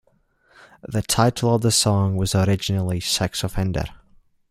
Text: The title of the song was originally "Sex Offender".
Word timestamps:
The 0.81 1.03
title 1.03 1.53
of 1.53 1.61
the 1.61 1.69
song 1.69 2.17
was 2.17 2.33
originally 2.33 2.99
"Sex 3.01 3.43
Offender". 3.43 3.85